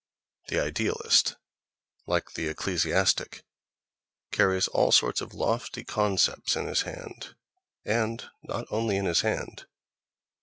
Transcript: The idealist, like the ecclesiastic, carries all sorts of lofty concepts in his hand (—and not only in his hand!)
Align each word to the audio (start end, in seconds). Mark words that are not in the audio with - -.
The 0.47 0.59
idealist, 0.59 1.35
like 2.07 2.31
the 2.33 2.47
ecclesiastic, 2.47 3.43
carries 4.31 4.67
all 4.67 4.91
sorts 4.91 5.21
of 5.21 5.35
lofty 5.35 5.83
concepts 5.83 6.55
in 6.55 6.65
his 6.65 6.81
hand 6.81 7.35
(—and 7.85 8.31
not 8.41 8.65
only 8.71 8.97
in 8.97 9.05
his 9.05 9.21
hand!) 9.21 9.67